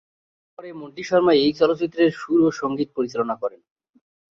পরে 0.59 0.69
মন্টি 0.73 1.03
শর্মা 1.03 1.33
এই 1.37 1.51
চলচ্চিত্রের 1.59 2.11
সুর 2.11 2.39
ও 2.41 2.49
সঙ্গীত 2.61 2.89
পরিচালনা 2.97 3.35
করেন। 3.41 3.61